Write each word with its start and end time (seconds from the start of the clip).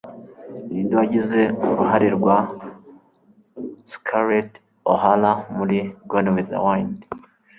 Ninde 0.71 0.93
wagize 0.99 1.39
uruhare 1.67 2.07
rwa 2.17 2.37
Scarlett 3.93 4.49
O'Hara 4.91 5.31
muri 5.57 5.77
“Gone 6.09 6.29
with 6.35 6.47
the 6.53 6.59
Wind”? 6.67 6.97